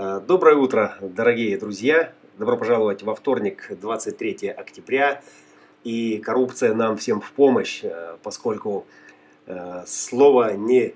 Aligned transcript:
Э, 0.00 0.20
доброе 0.24 0.54
утро, 0.54 0.96
дорогие 1.00 1.58
друзья! 1.58 2.12
Добро 2.38 2.56
пожаловать 2.56 3.02
во 3.02 3.16
вторник, 3.16 3.66
23 3.68 4.48
октября. 4.50 5.22
И 5.82 6.18
коррупция 6.18 6.72
нам 6.72 6.96
всем 6.96 7.20
в 7.20 7.32
помощь, 7.32 7.80
э, 7.82 8.16
поскольку 8.22 8.86
э, 9.46 9.82
слово 9.88 10.52
не 10.54 10.94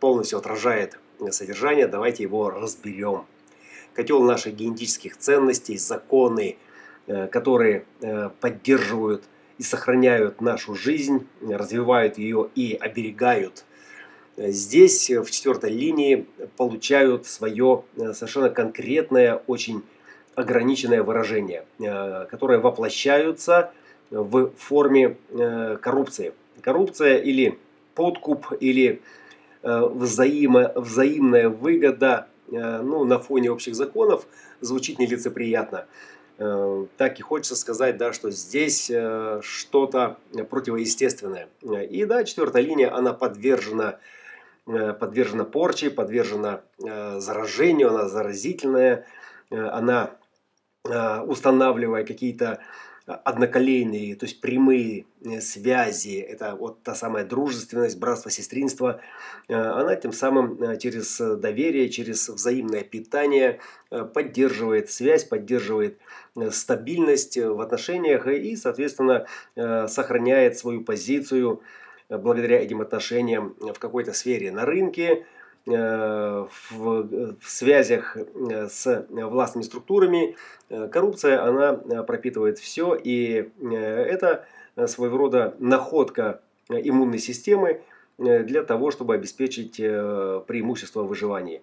полностью 0.00 0.40
отражает 0.40 0.98
содержание, 1.30 1.86
давайте 1.86 2.24
его 2.24 2.50
разберем. 2.50 3.26
Котел 3.94 4.24
наших 4.24 4.56
генетических 4.56 5.16
ценностей, 5.16 5.78
законы, 5.78 6.56
которые 7.06 7.86
поддерживают 8.40 9.22
и 9.58 9.62
сохраняют 9.62 10.40
нашу 10.40 10.74
жизнь, 10.74 11.28
развивают 11.40 12.18
ее 12.18 12.50
и 12.56 12.74
оберегают– 12.74 13.64
здесь 14.36 15.10
э, 15.10 15.22
в 15.22 15.30
четвертой 15.30 15.70
линии 15.70 16.26
получают 16.56 17.26
свое 17.26 17.84
э, 17.96 18.12
совершенно 18.12 18.50
конкретное, 18.50 19.42
очень 19.46 19.82
ограниченное 20.34 21.02
выражение, 21.02 21.64
э, 21.78 22.26
которое 22.30 22.58
воплощаются 22.58 23.72
в 24.10 24.50
форме 24.58 25.16
коррупции. 25.80 26.34
Коррупция 26.60 27.18
или 27.18 27.58
подкуп, 27.94 28.52
или 28.60 29.00
взаимо, 29.62 30.72
взаимная 30.76 31.48
выгода 31.48 32.28
ну, 32.48 33.04
на 33.04 33.18
фоне 33.18 33.50
общих 33.50 33.74
законов 33.74 34.26
звучит 34.60 34.98
нелицеприятно. 34.98 35.86
Так 36.36 37.18
и 37.18 37.22
хочется 37.22 37.56
сказать, 37.56 37.96
да, 37.96 38.12
что 38.12 38.30
здесь 38.30 38.84
что-то 38.84 40.18
противоестественное. 40.50 41.48
И 41.90 42.04
да, 42.04 42.22
четвертая 42.22 42.62
линия, 42.62 42.94
она 42.94 43.14
подвержена 43.14 43.92
Э, 43.94 43.98
подвержена 44.66 45.44
порче, 45.44 45.90
подвержена 45.90 46.62
э, 46.82 47.20
заражению, 47.20 47.90
она 47.90 48.08
заразительная, 48.08 49.06
э, 49.50 49.56
она 49.56 50.16
устанавливая 51.26 52.04
какие-то 52.04 52.60
одноколейные, 53.06 54.16
то 54.16 54.26
есть 54.26 54.42
прямые 54.42 55.06
связи, 55.40 56.18
это 56.18 56.56
вот 56.56 56.82
та 56.82 56.94
самая 56.94 57.24
дружественность, 57.24 57.98
братство, 57.98 58.30
сестринство, 58.30 59.00
она 59.48 59.96
тем 59.96 60.12
самым 60.12 60.78
через 60.78 61.18
доверие, 61.18 61.88
через 61.88 62.28
взаимное 62.28 62.82
питание 62.82 63.60
поддерживает 63.88 64.90
связь, 64.90 65.24
поддерживает 65.24 65.98
стабильность 66.50 67.38
в 67.38 67.62
отношениях 67.62 68.26
и, 68.26 68.54
соответственно, 68.56 69.26
сохраняет 69.54 70.58
свою 70.58 70.84
позицию 70.84 71.62
благодаря 72.18 72.60
этим 72.60 72.80
отношениям 72.80 73.54
в 73.60 73.78
какой-то 73.78 74.12
сфере 74.12 74.50
на 74.52 74.64
рынке, 74.64 75.26
э, 75.66 76.46
в, 76.70 77.36
в 77.40 77.50
связях 77.50 78.16
э, 78.16 78.68
с 78.68 79.06
властными 79.10 79.64
структурами. 79.64 80.36
Э, 80.70 80.88
коррупция, 80.88 81.42
она 81.42 81.74
пропитывает 82.02 82.58
все, 82.58 82.94
и 82.94 83.50
это 83.62 84.46
своего 84.86 85.16
рода 85.18 85.54
находка 85.58 86.40
иммунной 86.68 87.18
системы 87.18 87.82
для 88.16 88.62
того, 88.62 88.90
чтобы 88.90 89.14
обеспечить 89.14 89.76
преимущество 89.76 91.02
в 91.02 91.08
выживании. 91.08 91.62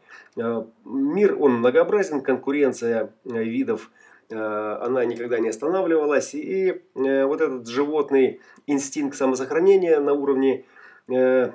Мир, 0.84 1.38
он 1.40 1.54
многообразен, 1.60 2.22
конкуренция 2.22 3.14
видов 3.24 3.90
Э, 3.90 4.11
она 4.32 5.06
никогда 5.06 5.40
не 5.40 5.50
останавливалась. 5.50 6.34
И 6.34 6.82
э, 6.96 7.26
вот 7.26 7.42
этот 7.42 7.68
животный 7.68 8.42
инстинкт 8.68 9.18
самосохранения 9.18 10.00
на 10.00 10.14
уровне, 10.14 10.66
э, 11.10 11.52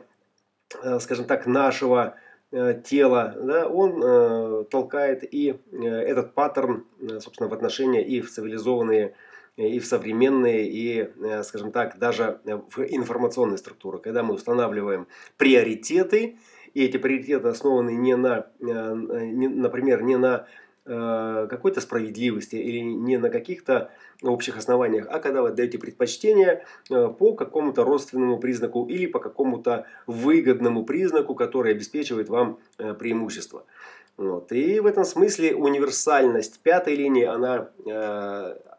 скажем 1.00 1.24
так, 1.24 1.47
нашего 1.47 2.16
тела, 2.84 3.34
да, 3.42 3.66
он 3.66 4.66
толкает 4.66 5.24
и 5.34 5.60
этот 5.82 6.32
паттерн, 6.32 6.86
собственно, 7.19 7.48
в 7.50 7.52
отношения 7.52 8.06
и 8.06 8.20
в 8.20 8.30
цивилизованные, 8.30 9.14
и 9.56 9.80
в 9.80 9.84
современные, 9.84 10.66
и, 10.69 11.10
скажем 11.42 11.72
так, 11.72 11.98
даже 11.98 12.41
в 12.44 12.82
информационные 12.82 13.58
структуры. 13.58 13.98
Когда 13.98 14.22
мы 14.22 14.34
устанавливаем 14.34 15.08
приоритеты, 15.37 16.38
и 16.72 16.84
эти 16.84 16.98
приоритеты 16.98 17.48
основаны 17.48 17.91
не 17.91 18.16
на, 18.16 18.47
например, 18.60 20.03
не 20.03 20.16
на 20.16 20.47
Э, 20.88 21.48
какой-то 21.50 21.80
справедливости 21.80 22.54
или 22.54 22.78
не 22.78 23.16
на 23.16 23.28
каких-то 23.28 23.91
общих 24.22 24.56
основаниях, 24.56 25.08
а 25.10 25.19
когда 25.19 25.42
вы 25.42 25.48
отдаете 25.48 25.78
предпочтение 25.78 26.64
э, 26.91 27.08
по 27.08 27.32
какому-то 27.32 27.82
родственному 27.82 28.38
признаку 28.38 28.86
или 28.86 29.06
по 29.06 29.19
какому-то 29.19 29.86
выгодному 30.06 30.84
признаку, 30.84 31.34
который 31.34 31.72
обеспечивает 31.72 32.28
вам 32.28 32.60
э, 32.78 32.94
преимущество. 32.94 33.64
Вот. 34.16 34.52
И 34.52 34.78
в 34.78 34.86
этом 34.86 35.04
смысле 35.04 35.56
универсальность 35.56 36.60
пятой 36.60 36.94
линии, 36.94 37.25
она, 37.25 37.69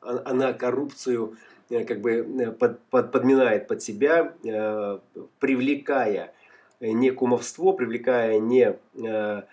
она 0.02 0.54
коррупцию 0.54 1.36
как 1.70 2.00
бы 2.00 2.56
под, 2.58 2.80
под, 2.90 3.12
подминает 3.12 3.68
под 3.68 3.84
себя, 3.84 4.34
привлекая 5.40 6.34
не 6.80 7.12
кумовство, 7.12 7.74
привлекая 7.74 8.40
не 8.40 8.78
Э, 9.04 9.44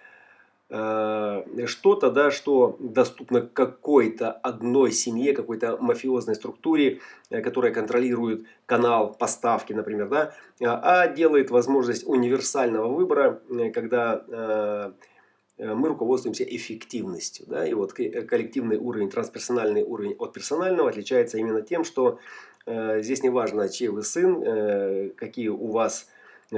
что-то, 0.70 2.10
да, 2.10 2.30
что 2.30 2.76
доступно 2.78 3.42
какой-то 3.42 4.32
одной 4.32 4.92
семье, 4.92 5.34
какой-то 5.34 5.76
мафиозной 5.76 6.34
структуре, 6.34 7.00
э, 7.30 7.42
которая 7.42 7.72
контролирует 7.72 8.46
канал 8.66 9.12
поставки, 9.12 9.72
например, 9.74 10.08
да, 10.08 10.34
а, 10.62 11.02
а 11.02 11.08
делает 11.08 11.50
возможность 11.50 12.06
универсального 12.06 12.88
выбора, 12.88 13.42
э, 13.50 13.70
когда 13.70 14.94
мы 15.56 15.86
руководствуемся 15.86 16.42
эффективностью. 16.42 17.46
Да, 17.46 17.64
и 17.64 17.74
вот 17.74 17.92
коллективный 17.92 18.76
уровень, 18.76 19.08
трансперсональный 19.08 19.84
уровень 19.84 20.16
от 20.18 20.32
персонального 20.32 20.88
отличается 20.88 21.38
именно 21.38 21.62
тем, 21.62 21.84
что 21.84 22.18
здесь 22.66 23.22
не 23.22 23.30
важно, 23.30 23.68
чей 23.68 23.86
вы 23.86 24.02
сын, 24.02 25.12
какие 25.14 25.46
у 25.50 25.68
вас 25.68 26.08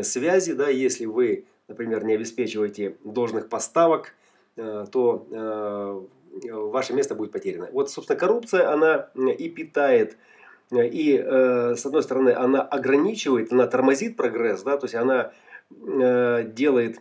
связи, 0.00 0.54
да, 0.54 0.70
если 0.70 1.04
вы 1.04 1.44
например, 1.68 2.04
не 2.04 2.14
обеспечиваете 2.14 2.96
должных 3.04 3.48
поставок, 3.48 4.14
э, 4.56 4.86
то 4.90 5.26
э, 5.30 6.52
ваше 6.52 6.92
место 6.94 7.14
будет 7.14 7.32
потеряно. 7.32 7.68
Вот, 7.72 7.90
собственно, 7.90 8.18
коррупция, 8.18 8.70
она 8.72 9.08
и 9.16 9.48
питает, 9.48 10.16
и, 10.70 11.22
э, 11.24 11.74
с 11.76 11.86
одной 11.86 12.02
стороны, 12.02 12.30
она 12.30 12.62
ограничивает, 12.62 13.52
она 13.52 13.66
тормозит 13.66 14.16
прогресс, 14.16 14.62
да, 14.62 14.76
то 14.76 14.84
есть 14.84 14.94
она 14.94 15.32
делает 15.68 17.00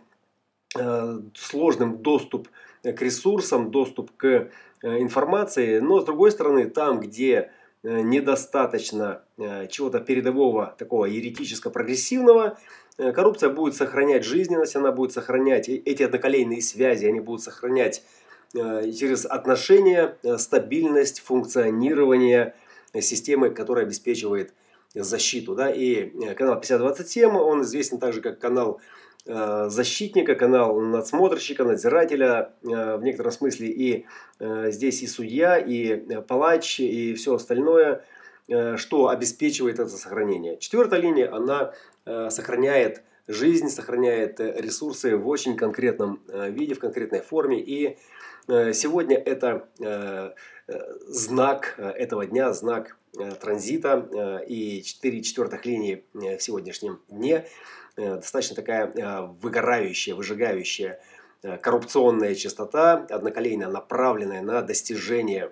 сложным 1.36 1.98
доступ 1.98 2.48
к 2.82 3.00
ресурсам, 3.00 3.70
доступ 3.70 4.10
к 4.16 4.50
информации, 4.82 5.78
но, 5.78 6.00
с 6.00 6.04
другой 6.04 6.32
стороны, 6.32 6.68
там, 6.68 6.98
где 6.98 7.52
недостаточно 7.84 9.22
чего-то 9.70 10.00
передового, 10.00 10.74
такого 10.76 11.04
еретическо-прогрессивного, 11.04 12.58
Э, 12.58 12.85
коррупция 12.96 13.50
будет 13.50 13.74
сохранять 13.74 14.24
жизненность, 14.24 14.76
она 14.76 14.92
будет 14.92 15.12
сохранять 15.12 15.68
эти 15.68 16.02
одноколейные 16.02 16.62
связи, 16.62 17.06
они 17.06 17.20
будут 17.20 17.42
сохранять 17.42 18.02
э, 18.54 18.90
через 18.90 19.26
отношения 19.26 20.16
э, 20.22 20.38
стабильность 20.38 21.20
функционирования 21.20 22.54
системы, 22.98 23.50
которая 23.50 23.84
обеспечивает 23.84 24.54
защиту. 24.94 25.54
Да? 25.54 25.70
И 25.70 26.34
канал 26.34 26.58
5027, 26.58 27.36
он 27.36 27.62
известен 27.62 27.98
также 27.98 28.20
как 28.22 28.38
канал 28.38 28.80
защитника, 29.26 30.36
канал 30.36 30.80
надсмотрщика, 30.80 31.64
надзирателя, 31.64 32.52
в 32.62 33.02
некотором 33.02 33.32
смысле 33.32 33.66
и 33.66 34.06
здесь 34.38 35.02
и 35.02 35.08
судья, 35.08 35.58
и 35.58 35.96
палач, 36.20 36.78
и 36.78 37.12
все 37.14 37.34
остальное, 37.34 38.04
что 38.76 39.08
обеспечивает 39.08 39.80
это 39.80 39.90
сохранение. 39.90 40.58
Четвертая 40.58 41.00
линия, 41.00 41.34
она 41.34 41.72
Э, 41.72 41.95
сохраняет 42.06 43.02
жизнь, 43.28 43.68
сохраняет 43.68 44.40
э, 44.40 44.54
ресурсы 44.60 45.16
в 45.16 45.28
очень 45.28 45.56
конкретном 45.56 46.22
э, 46.28 46.50
виде, 46.50 46.74
в 46.74 46.78
конкретной 46.78 47.20
форме. 47.20 47.60
И 47.60 47.98
сегодня 48.48 49.16
это 49.16 49.66
знак 51.08 51.74
этого 51.80 52.26
дня, 52.26 52.52
знак 52.52 52.96
транзита 53.40 54.44
и 54.46 54.82
4 54.84 55.22
четвертых 55.22 55.66
линии 55.66 56.04
в 56.12 56.38
сегодняшнем 56.38 57.00
дне. 57.08 57.44
Достаточно 57.96 58.54
такая 58.54 59.22
выгорающая, 59.42 60.14
выжигающая 60.14 61.00
коррупционная 61.60 62.36
частота, 62.36 63.04
одноколейно 63.10 63.68
направленная 63.68 64.42
на 64.42 64.62
достижение 64.62 65.50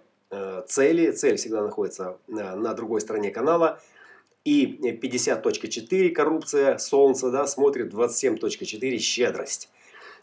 цели. 0.69 1.11
Цель 1.11 1.35
всегда 1.35 1.63
находится 1.63 2.19
на 2.29 2.75
другой 2.75 3.01
стороне 3.01 3.33
канала– 3.33 3.83
и 4.45 4.67
50.4 4.67 6.11
коррупция, 6.11 6.79
солнце, 6.79 7.31
да, 7.31 7.47
смотрит 7.47 7.93
27.4 7.93 8.99
щедрость. 8.99 9.71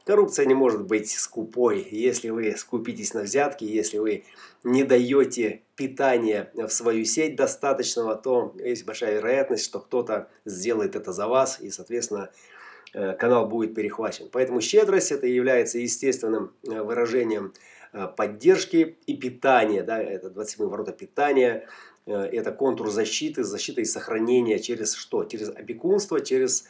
Коррупция 0.05 0.45
не 0.47 0.55
может 0.55 0.85
быть 0.87 1.11
скупой. 1.11 1.87
Если 1.91 2.29
вы 2.29 2.55
скупитесь 2.57 3.13
на 3.13 3.21
взятки, 3.21 3.65
если 3.65 3.99
вы 3.99 4.23
не 4.63 4.83
даете 4.83 5.61
питания 5.75 6.51
в 6.55 6.69
свою 6.69 7.05
сеть 7.05 7.35
достаточного, 7.35 8.15
то 8.15 8.55
есть 8.57 8.83
большая 8.83 9.15
вероятность, 9.15 9.65
что 9.65 9.79
кто-то 9.79 10.27
сделает 10.43 10.95
это 10.95 11.11
за 11.11 11.27
вас. 11.27 11.61
И, 11.61 11.69
соответственно, 11.69 12.31
канал 12.93 13.47
будет 13.47 13.75
перехвачен. 13.75 14.27
Поэтому 14.31 14.59
щедрость 14.59 15.11
это 15.11 15.27
является 15.27 15.77
естественным 15.77 16.53
выражением 16.63 17.53
поддержки 18.17 18.97
и 19.05 19.17
питания. 19.17 19.83
Да, 19.83 20.01
это 20.01 20.31
27 20.31 20.65
ворота 20.65 20.93
питания. 20.93 21.67
Это 22.05 22.51
контур 22.51 22.89
защиты, 22.89 23.43
защиты 23.43 23.81
и 23.81 23.85
сохранения 23.85 24.59
через 24.59 24.93
что? 24.95 25.23
Через 25.23 25.49
опекунство, 25.49 26.19
через 26.19 26.65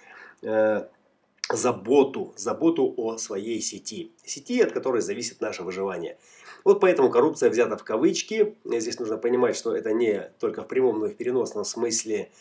заботу, 1.53 2.33
заботу 2.37 2.93
о 2.97 3.17
своей 3.17 3.61
сети. 3.61 4.11
Сети, 4.23 4.61
от 4.61 4.71
которой 4.71 5.01
зависит 5.01 5.41
наше 5.41 5.63
выживание. 5.63 6.17
Вот 6.63 6.79
поэтому 6.79 7.09
коррупция 7.09 7.49
взята 7.49 7.77
в 7.77 7.83
кавычки. 7.83 8.55
Здесь 8.65 8.99
нужно 8.99 9.17
понимать, 9.17 9.55
что 9.55 9.75
это 9.75 9.91
не 9.93 10.31
только 10.39 10.63
в 10.63 10.67
прямом, 10.67 10.99
но 10.99 11.07
и 11.07 11.13
в 11.13 11.17
переносном 11.17 11.65
смысле 11.65 12.31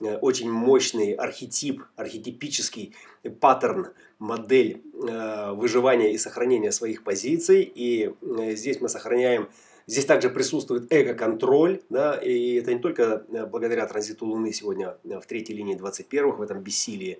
э, 0.00 0.16
очень 0.18 0.50
мощный 0.50 1.12
архетип, 1.12 1.82
архетипический 1.96 2.94
паттерн, 3.40 3.88
модель 4.18 4.82
э, 4.94 5.52
выживания 5.52 6.12
и 6.12 6.18
сохранения 6.18 6.70
своих 6.70 7.02
позиций. 7.02 7.62
И 7.62 8.12
э, 8.20 8.54
здесь 8.54 8.80
мы 8.80 8.88
сохраняем 8.88 9.48
Здесь 9.86 10.04
также 10.04 10.30
присутствует 10.30 10.92
эго-контроль, 10.92 11.80
да, 11.90 12.14
и 12.14 12.54
это 12.54 12.72
не 12.72 12.80
только 12.80 13.24
благодаря 13.50 13.86
транзиту 13.86 14.26
Луны 14.26 14.52
сегодня 14.52 14.96
в 15.02 15.26
третьей 15.26 15.56
линии 15.56 15.74
21 15.74 16.32
в 16.32 16.42
этом 16.42 16.60
бессилии, 16.60 17.18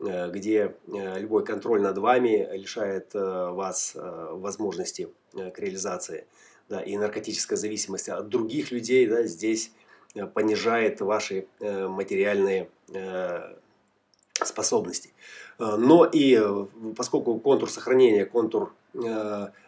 Э, 0.00 0.30
где 0.30 0.74
э, 0.88 1.20
любой 1.20 1.44
контроль 1.44 1.82
над 1.82 1.98
вами 1.98 2.48
лишает 2.52 3.14
э, 3.14 3.18
вас 3.18 3.94
возможности 3.94 5.10
к 5.32 5.58
реализации. 5.58 6.26
Да, 6.68 6.80
и 6.80 6.96
наркотическая 6.96 7.58
зависимость 7.58 8.08
от 8.08 8.28
других 8.28 8.70
людей 8.70 9.06
да, 9.06 9.24
здесь 9.24 9.72
понижает 10.34 11.00
ваши 11.00 11.46
материальные 11.60 12.68
способности. 14.34 15.12
Но 15.58 16.04
и 16.04 16.40
поскольку 16.96 17.38
контур 17.40 17.68
сохранения, 17.68 18.24
контур 18.24 18.72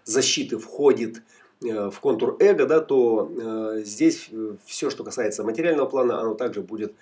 защиты 0.04 0.58
входит 0.58 1.22
в 1.62 2.00
контур 2.00 2.36
эго, 2.40 2.66
да, 2.66 2.80
то 2.80 3.80
здесь 3.84 4.30
все, 4.66 4.90
что 4.90 5.04
касается 5.04 5.44
материального 5.44 5.86
плана, 5.86 6.20
оно 6.20 6.34
также 6.34 6.60
будет 6.60 6.92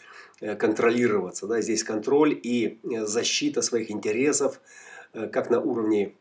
Э, 0.40 0.56
контролироваться. 0.56 1.46
Да? 1.46 1.60
Здесь 1.60 1.84
контроль 1.84 2.38
и 2.42 2.78
э, 2.82 3.04
защита 3.04 3.60
своих 3.60 3.90
интересов, 3.90 4.60
э, 5.12 5.28
как 5.28 5.50
на 5.50 5.60
уровне 5.60 6.14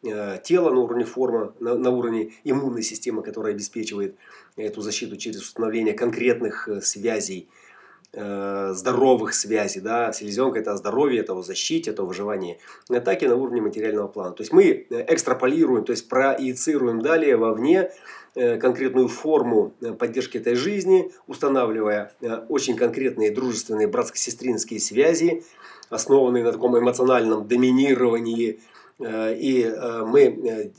тела, 0.44 0.72
на 0.72 0.82
уровне 0.82 1.06
формы, 1.06 1.54
на, 1.60 1.76
на 1.76 1.90
уровне 1.90 2.34
иммунной 2.44 2.84
системы, 2.84 3.24
которая 3.24 3.54
обеспечивает 3.54 4.16
эту 4.58 4.82
защиту 4.82 5.16
через 5.16 5.42
установление 5.42 5.94
конкретных 5.94 6.68
связей, 6.82 7.48
здоровых 8.12 9.34
связей. 9.34 9.82
Да? 9.82 10.12
Селезенка– 10.12 10.60
это 10.62 10.76
здоровье, 10.78 11.22
это 11.22 11.34
о 11.34 11.44
защите, 11.44 11.92
это 11.92 12.02
о 12.02 12.06
выживании. 12.06 12.60
Так 12.88 13.22
и 13.22 13.28
на 13.28 13.36
уровне 13.36 13.62
материального 13.62 14.08
плана. 14.08 14.34
То 14.34 14.42
есть 14.42 14.52
мы 14.52 14.88
экстраполируем, 14.90 15.86
то 15.86 15.92
есть 15.92 16.10
проецируем 16.10 17.02
далее 17.02 17.38
вовне 17.38 17.92
Э, 18.36 18.58
конкретную 18.58 19.08
форму 19.08 19.74
э, 19.82 19.92
поддержки 19.94 20.38
этой 20.38 20.54
жизни, 20.54 21.12
устанавливая 21.26 22.14
э, 22.22 22.46
очень 22.48 22.76
конкретные 22.76 23.32
дружественные 23.32 23.88
братско-сестринские 23.88 24.80
связи, 24.80 25.44
основанные 25.90 26.44
на 26.44 26.52
таком 26.52 26.78
эмоциональном 26.78 27.48
доминировании. 27.48 28.60
И 29.00 29.74
мы 30.08 30.74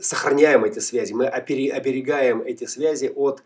сохраняем 0.00 0.64
эти 0.64 0.78
связи, 0.78 1.12
мы 1.12 1.26
оберегаем 1.26 2.40
эти 2.40 2.64
связи 2.64 3.12
от 3.14 3.42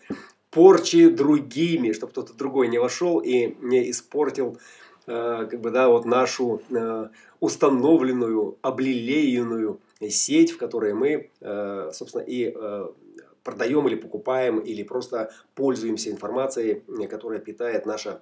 порчи 0.50 1.08
другими, 1.08 1.93
чтобы 1.93 2.12
кто-то 2.12 2.35
другой 2.35 2.69
не 2.69 2.79
вошел 2.79 3.20
и 3.20 3.55
не 3.61 3.91
испортил 3.91 4.58
как 5.06 5.61
бы, 5.61 5.70
да, 5.70 5.88
вот 5.88 6.05
нашу 6.05 6.62
установленную, 7.41 8.58
облилеянную 8.62 9.81
сеть, 10.08 10.52
в 10.52 10.58
которой 10.58 10.94
мы, 10.94 11.31
собственно, 11.93 12.23
и 12.23 12.55
продаем 13.43 13.87
или 13.88 13.94
покупаем, 13.94 14.58
или 14.58 14.82
просто 14.82 15.32
пользуемся 15.55 16.11
информацией, 16.11 16.82
э, 16.88 17.06
которая 17.08 17.41
питает 17.41 17.87
наше 17.87 18.20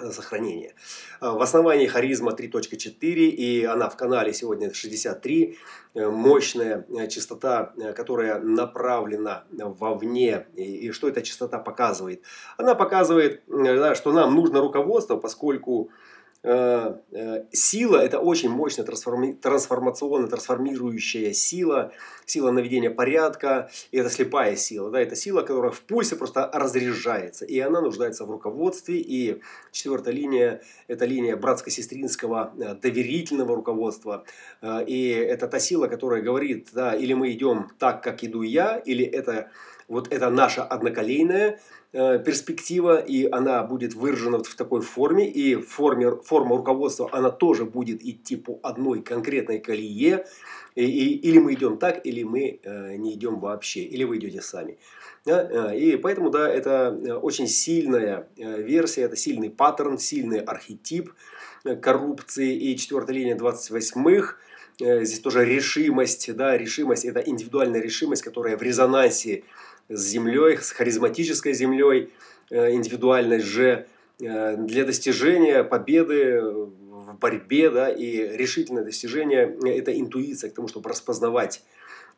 э, 0.00 0.10
сохранение. 0.10 0.74
Э, 1.20 1.30
в 1.30 1.42
основании 1.42 1.86
харизма 1.86 2.32
3.4 2.32 3.00
и 3.00 3.64
она 3.64 3.88
в 3.88 3.96
канале 3.96 4.32
сегодня 4.32 4.72
63. 4.72 5.58
Мощная 5.94 6.86
частота, 7.08 7.74
которая 7.94 8.38
направлена 8.38 9.44
вовне. 9.50 10.46
И 10.56 10.90
что 10.90 11.08
эта 11.08 11.20
частота 11.20 11.58
показывает? 11.58 12.22
Она 12.56 12.74
показывает, 12.74 13.42
что 13.94 14.12
нам 14.12 14.34
нужно 14.34 14.60
руководство, 14.60 15.18
поскольку 15.18 15.90
Э, 15.90 15.90
э, 15.90 16.21
сила– 16.44 17.96
это 17.98 18.18
очень 18.18 18.48
мощная 18.48 18.84
трансформи- 18.84 19.34
трансформационная, 19.34 20.28
трансформирующая 20.28 21.32
сила, 21.32 21.92
сила 22.26 22.50
наведения 22.50 22.90
порядка, 22.90 23.70
и 23.92 23.98
это 23.98 24.10
слепая 24.10 24.56
сила. 24.56 24.90
Да? 24.90 25.00
Это 25.00 25.14
сила, 25.14 25.42
которая 25.42 25.70
в 25.70 25.80
пульсе 25.82 26.16
просто 26.16 26.50
разряжается, 26.52 27.44
и 27.44 27.60
она 27.60 27.80
нуждается 27.80 28.24
в 28.24 28.30
руководстве. 28.30 28.98
И 28.98 29.40
четвертая 29.70 30.14
линия– 30.14 30.62
это 30.88 31.04
линия 31.04 31.36
братско-сестринского 31.36 32.52
э, 32.58 32.74
доверительного 32.74 33.54
руководства. 33.54 34.24
И 34.86 35.08
это 35.10 35.46
та 35.46 35.60
сила, 35.60 35.86
которая 35.86 36.22
говорит, 36.22 36.70
да, 36.72 36.94
или 36.94 37.14
мы 37.14 37.30
идем 37.30 37.70
так, 37.78 38.02
как 38.02 38.24
иду 38.24 38.42
я, 38.42 38.78
или 38.78 39.04
это 39.04 39.50
вот 39.88 40.12
это 40.12 40.30
наша 40.30 40.64
одноколейная 40.64 41.58
Э, 41.94 42.18
перспектива, 42.18 43.00
и 43.00 43.28
она 43.30 43.62
будет 43.64 43.92
выражена 43.92 44.42
в 44.42 44.54
такой 44.54 44.80
форме, 44.80 45.28
и 45.28 45.56
форме, 45.56 46.16
форма 46.24 46.56
руководства, 46.56 47.10
она 47.12 47.28
тоже 47.28 47.66
будет 47.66 48.02
идти 48.02 48.36
по 48.36 48.58
одной 48.62 49.02
конкретной 49.02 49.58
колее, 49.58 50.24
и, 50.74 50.86
и, 50.86 51.18
или 51.18 51.38
мы 51.38 51.52
идем 51.52 51.76
так, 51.76 52.06
или 52.06 52.22
мы 52.22 52.60
э, 52.62 52.96
не 52.96 53.12
идем 53.12 53.40
вообще, 53.40 53.80
или 53.80 54.04
вы 54.04 54.16
идете 54.16 54.40
сами. 54.40 54.78
Да? 55.26 55.46
Э, 55.72 55.78
и 55.78 55.96
поэтому, 55.98 56.30
да, 56.30 56.48
это 56.48 56.98
э, 56.98 57.12
очень 57.12 57.46
сильная 57.46 58.26
версия, 58.38 59.02
это 59.02 59.16
сильный 59.16 59.50
паттерн, 59.50 59.98
сильный 59.98 60.40
архетип 60.40 61.12
коррупции, 61.82 62.56
и 62.56 62.74
четвертая 62.78 63.16
линия 63.16 63.36
28-х, 63.36 64.36
здесь 64.78 65.20
тоже 65.20 65.44
решимость, 65.44 66.34
да, 66.34 66.56
решимость, 66.56 67.04
это 67.04 67.20
индивидуальная 67.20 67.82
решимость, 67.82 68.22
которая 68.22 68.56
в 68.56 68.62
резонансе 68.62 69.44
с 69.94 70.02
землей, 70.06 70.58
с 70.58 70.72
харизматической 70.72 71.52
землей, 71.52 72.10
э, 72.50 72.72
индивидуальность 72.72 73.46
же 73.46 73.86
э, 74.20 74.56
для 74.56 74.84
достижения 74.84 75.64
победы 75.64 76.40
в 76.42 77.14
борьбе 77.20 77.70
да, 77.70 77.90
и 77.90 78.36
решительное 78.36 78.84
достижение– 78.84 79.56
это 79.64 79.98
интуиция 79.98 80.50
к 80.50 80.54
тому, 80.54 80.68
чтобы 80.68 80.90
распознавать. 80.90 81.62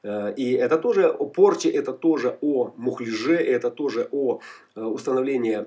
Э, 0.02 0.32
и 0.36 0.52
это 0.52 0.78
тоже 0.78 1.08
о 1.08 1.26
порче, 1.26 1.70
это 1.70 1.92
тоже 1.92 2.38
о 2.40 2.72
мухляже, 2.76 3.36
это 3.36 3.70
тоже 3.70 4.08
о 4.10 4.40
установлении 4.74 5.64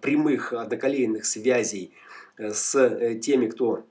прямых 0.00 0.52
одноколейных 0.52 1.24
связей 1.24 1.92
с 2.38 3.18
теми, 3.20 3.46
кто 3.46 3.84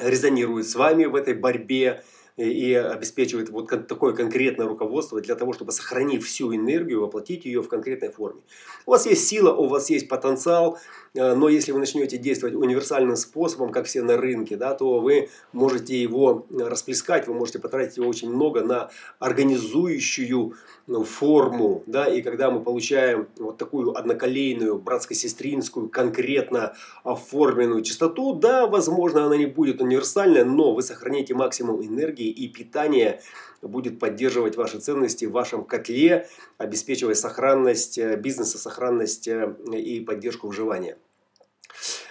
резонирует 0.00 0.68
с 0.68 0.74
вами 0.74 1.06
в 1.06 1.14
этой 1.14 1.34
борьбе, 1.34 2.02
и 2.38 2.72
обеспечивает 2.72 3.50
вот 3.50 3.68
такое 3.88 4.14
конкретное 4.14 4.66
руководство 4.66 5.20
для 5.20 5.34
того, 5.34 5.52
чтобы 5.52 5.72
сохранив 5.72 6.24
всю 6.24 6.54
энергию, 6.54 7.00
воплотить 7.00 7.44
ее 7.44 7.62
в 7.62 7.68
конкретной 7.68 8.10
форме. 8.10 8.40
У 8.86 8.92
вас 8.92 9.06
есть 9.06 9.26
сила, 9.26 9.52
у 9.52 9.66
вас 9.66 9.90
есть 9.90 10.08
потенциал, 10.08 10.78
но 11.14 11.48
если 11.48 11.72
вы 11.72 11.78
начнете 11.78 12.18
действовать 12.18 12.54
универсальным 12.54 13.16
способом, 13.16 13.70
как 13.70 13.86
все 13.86 14.02
на 14.02 14.16
рынке, 14.16 14.56
да, 14.56 14.74
то 14.74 15.00
вы 15.00 15.28
можете 15.52 16.00
его 16.00 16.46
расплескать, 16.50 17.26
вы 17.26 17.34
можете 17.34 17.58
потратить 17.58 17.96
его 17.96 18.08
очень 18.08 18.30
много 18.30 18.62
на 18.62 18.90
организующую 19.18 20.54
ну, 20.86 21.04
форму. 21.04 21.82
Да, 21.86 22.06
и 22.06 22.22
когда 22.22 22.50
мы 22.50 22.60
получаем 22.62 23.28
вот 23.38 23.58
такую 23.58 23.96
одноколейную, 23.96 24.78
братско-сестринскую, 24.78 25.88
конкретно 25.88 26.74
оформленную 27.04 27.82
частоту, 27.82 28.34
да, 28.34 28.66
возможно, 28.66 29.24
она 29.26 29.36
не 29.36 29.46
будет 29.46 29.80
универсальная, 29.80 30.44
но 30.44 30.74
вы 30.74 30.82
сохраните 30.82 31.34
максимум 31.34 31.84
энергии 31.84 32.28
и 32.28 32.48
питание 32.48 33.20
будет 33.62 33.98
поддерживать 33.98 34.56
ваши 34.56 34.78
ценности 34.78 35.24
в 35.24 35.32
вашем 35.32 35.64
котле, 35.64 36.28
обеспечивая 36.58 37.14
сохранность 37.14 37.98
э, 37.98 38.16
бизнеса, 38.16 38.58
сохранность 38.58 39.28
э, 39.28 39.54
и 39.72 40.00
поддержку 40.00 40.48
выживания. 40.48 40.96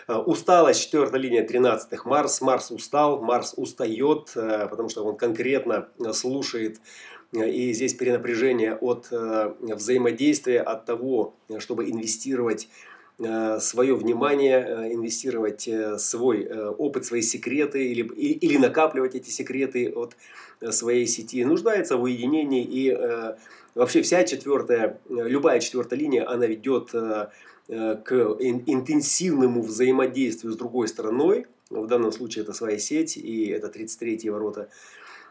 Э, 0.07 0.15
усталость, 0.15 0.81
четвертая 0.81 1.21
линия 1.21 1.45
13 1.45 2.05
Марс. 2.05 2.41
Марс 2.41 2.71
устал, 2.71 3.21
Марс 3.21 3.53
устает, 3.55 4.31
потому 4.33 4.89
что 4.89 5.05
он 5.05 5.15
конкретно 5.15 5.89
слушает 6.13 6.79
и 7.33 7.73
здесь 7.73 7.93
перенапряжение 7.93 8.75
от 8.75 9.09
взаимодействия, 9.11 10.61
от 10.61 10.85
того, 10.85 11.35
чтобы 11.59 11.89
инвестировать 11.89 12.69
свое 13.19 13.95
внимание, 13.95 14.59
э, 14.59 14.93
инвестировать 14.93 15.67
э, 15.67 15.97
свой 15.97 16.47
опыт, 16.47 17.05
свои 17.05 17.21
секреты 17.21 17.87
или, 17.87 18.03
или 18.03 18.57
накапливать 18.57 19.15
эти 19.15 19.29
секреты 19.29 19.91
от 19.91 20.15
своей 20.71 21.07
сети, 21.07 21.43
нуждается 21.43 21.97
в 21.97 22.03
уединении 22.03 22.63
и 22.63 22.91
вообще 23.75 24.01
вся 24.01 24.23
четвертая, 24.23 24.99
любая 25.07 25.59
четвертая 25.59 25.99
линия, 25.99 26.27
она 26.27 26.47
ведет 26.47 26.89
к 26.91 27.21
интенсивному 27.67 29.61
взаимодействию 29.61 30.51
с 30.51 30.57
другой 30.57 30.87
стороной, 30.87 31.45
в 31.69 31.85
данном 31.85 32.11
случае 32.11 32.43
это 32.43 32.53
своя 32.53 32.79
сеть, 32.79 33.17
и 33.17 33.49
это 33.49 33.67
33 33.67 34.31
ворота 34.31 34.69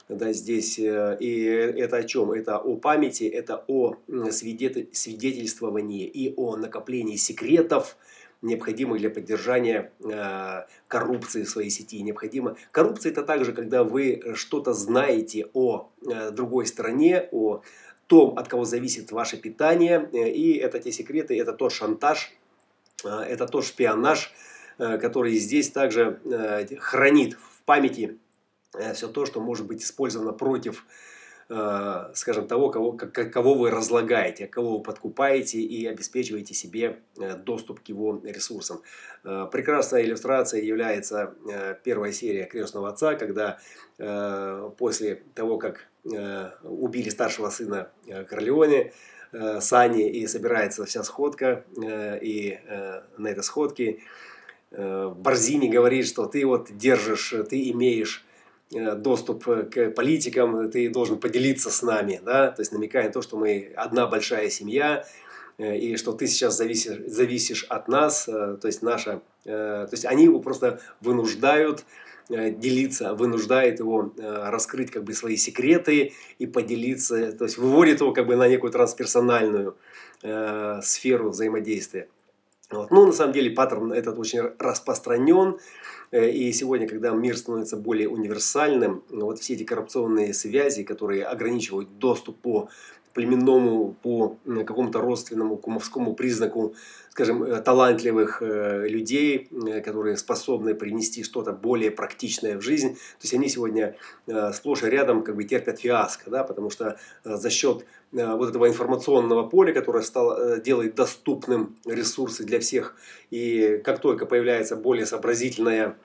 да, 0.09 0.33
здесь. 0.33 0.79
Э, 0.79 1.17
и 1.19 1.45
это 1.45 1.97
о 1.99 2.05
чем? 2.05 2.31
Это 2.33 2.59
о 2.59 2.77
памяти, 2.77 3.25
это 3.25 3.65
о 3.67 3.97
свидетельствовании 4.31 6.07
и 6.07 6.33
о 6.37 6.57
накоплении 6.57 7.17
секретов, 7.17 7.97
необходимых 8.43 9.01
для 9.01 9.11
поддержания 9.11 9.93
э, 10.05 10.67
коррупции 10.87 11.43
в 11.43 11.51
своей 11.51 11.71
сети. 11.71 12.01
Необходимо. 12.03 12.57
Коррупция 12.71 13.11
это 13.11 13.23
также, 13.25 13.53
когда 13.53 13.83
вы 13.83 14.23
что-то 14.35 14.73
знаете 14.75 15.49
о 15.55 15.91
э, 16.07 16.31
другой 16.31 16.67
стороне, 16.67 17.29
о 17.33 17.63
том, 18.07 18.39
от 18.39 18.47
кого 18.47 18.65
зависит 18.65 19.11
ваше 19.11 19.37
питание. 19.37 20.09
И 20.13 20.55
это 20.55 20.79
те 20.79 20.93
секреты, 20.93 21.37
это 21.37 21.53
тот 21.53 21.73
шантаж, 21.73 22.33
это 23.03 23.49
тот 23.49 23.65
шпионаж, 23.65 24.33
который 24.79 25.35
здесь 25.35 25.71
также 25.71 26.21
хранит 26.79 27.35
в 27.35 27.63
памяти 27.65 28.21
все 28.95 29.09
то, 29.09 29.27
что 29.27 29.41
может 29.41 29.67
быть 29.67 29.83
использовано 29.83 30.33
против, 30.33 30.85
э, 31.49 32.11
скажем, 32.15 32.47
того, 32.47 32.71
кого, 32.71 32.93
кого 32.93 33.55
вы 33.55 33.71
разлагаете, 33.71 34.47
кого 34.47 34.79
вы 34.79 34.83
подкупаете 34.83 35.59
и 35.61 35.87
обеспечиваете 35.87 36.55
себе 36.55 36.99
э, 37.19 37.37
доступ 37.37 37.81
к 37.81 37.89
его 37.89 38.21
ресурсам. 38.25 38.83
Прекрасная 39.23 40.03
иллюстрация 40.03 40.63
является 40.63 41.35
первая 41.83 42.13
серия 42.13 42.45
«Крестного 42.45 42.91
отца», 42.91 43.17
когда 43.17 43.59
после 44.79 45.23
того, 45.35 45.59
как 45.59 45.89
убили 46.63 47.09
старшего 47.09 47.51
сына 47.51 47.91
Корлеоне, 48.07 48.93
Сани, 49.59 50.09
и 50.09 50.29
собирается 50.29 50.85
вся 50.85 51.03
сходка, 51.03 51.65
и 51.77 52.61
на 53.19 53.27
этой 53.27 53.43
сходке 53.43 53.99
Борзини 54.71 55.69
говорит, 55.71 56.07
что 56.07 56.27
ты 56.27 56.47
вот 56.47 56.69
держишь, 56.71 57.35
ты 57.51 57.69
имеешь 57.71 58.26
Э, 58.26 58.26
доступ 58.71 59.49
э, 59.49 59.63
к 59.63 59.91
политикам, 59.91 60.71
ты 60.71 60.89
должен 60.91 61.19
поделиться 61.19 61.71
с 61.71 61.83
нами, 61.83 62.21
да, 62.25 62.51
то 62.51 62.63
есть 62.63 62.73
намекая 62.73 63.07
на 63.07 63.13
то, 63.13 63.23
что 63.23 63.37
мы 63.37 63.73
одна 63.77 64.07
большая 64.07 64.51
семья, 64.51 65.05
э, 65.59 65.77
и 65.77 65.97
что 65.97 66.13
ты 66.13 66.27
сейчас 66.27 66.57
зависишь, 66.57 66.99
зависишь 67.07 67.65
от 67.65 67.89
нас, 67.89 68.25
то 68.25 68.61
есть 68.65 68.83
наша, 68.83 69.23
то 69.45 69.89
есть 69.93 70.05
они 70.05 70.25
его 70.25 70.41
просто 70.41 70.81
вынуждают 71.01 71.85
делиться, 72.29 73.15
вынуждает 73.15 73.79
его 73.79 74.13
раскрыть 74.17 74.91
как 74.91 75.05
бы 75.05 75.13
свои 75.13 75.37
секреты 75.37 76.13
и 76.41 76.47
поделиться, 76.49 77.31
то 77.31 77.45
есть 77.45 77.57
выводит 77.57 78.01
его 78.01 78.13
как 78.13 78.27
бы 78.27 78.35
на 78.35 78.49
некую 78.49 78.73
трансперсональную 78.73 79.77
сферу 80.83 81.31
взаимодействия. 81.31 82.09
Вот. 82.71 82.91
Ну, 82.91 83.07
на 83.07 83.13
самом 83.13 83.33
деле, 83.33 83.51
паттерн 83.51 83.93
этот 83.93 84.19
очень 84.19 84.41
распространен. 84.59 85.59
Э, 86.11 86.29
и 86.29 86.53
сегодня, 86.53 86.89
когда 86.89 87.11
мир 87.11 87.37
становится 87.37 87.77
более 87.77 88.09
универсальным, 88.09 89.05
вот 89.09 89.39
все 89.39 89.55
эти 89.55 89.65
коррупционные 89.65 90.35
связи, 90.35 90.83
которые 90.83 91.25
ограничивают 91.25 91.99
доступ 91.99 92.41
по 92.41 92.69
племенному, 93.17 93.97
по 94.03 94.37
какому-то 94.45 95.01
родственному, 95.01 95.57
кумовскому 95.57 96.15
признаку, 96.15 96.75
скажем, 97.09 97.43
э, 97.45 97.63
талантливых 97.63 98.43
э, 98.43 98.87
людей, 98.89 99.49
которые 99.83 100.19
способны 100.19 100.75
принести 100.75 101.25
что-то 101.25 101.53
более 101.53 101.91
практичное 101.91 102.59
в 102.59 102.61
жизнь. 102.61 102.91
То 102.91 103.23
есть 103.23 103.33
они 103.33 103.49
сегодня 103.49 103.97
сплошь 104.53 104.83
и 104.83 104.87
рядом 104.87 105.25
как 105.25 105.35
бы 105.35 105.45
терпят 105.45 105.81
фиаско, 105.81 106.31
да, 106.31 106.45
потому 106.45 106.69
что 106.69 106.99
за 107.25 107.49
счет 107.49 107.87
вот 108.13 108.51
этого 108.51 108.69
информационного 108.69 109.49
поля, 109.49 109.73
которое 109.73 110.03
стало, 110.03 110.59
делает 110.61 110.95
доступным 110.95 111.77
ресурсы 111.87 112.45
для 112.45 112.61
всех, 112.61 112.97
и 113.31 113.81
как 113.83 114.01
только 114.01 114.27
появляется 114.27 114.77
более 114.77 115.07
сообразительная 115.07 115.97